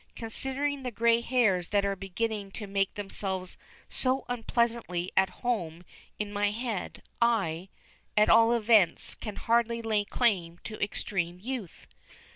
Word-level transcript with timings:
"Considering 0.15 0.81
the 0.81 0.89
gray 0.89 1.21
hairs 1.21 1.67
that 1.67 1.85
are 1.85 1.95
beginning 1.95 2.49
to 2.49 2.65
make 2.65 2.91
themselves 2.95 3.55
so 3.87 4.25
unpleasantly 4.29 5.11
at 5.15 5.29
home 5.45 5.83
in 6.17 6.33
my 6.33 6.49
head, 6.49 7.03
I, 7.21 7.69
at 8.17 8.27
all 8.27 8.51
events, 8.51 9.13
can 9.13 9.35
hardly 9.35 9.79
lay 9.83 10.03
claim 10.03 10.57
to 10.63 10.83
extreme 10.83 11.37
youth." 11.39 11.85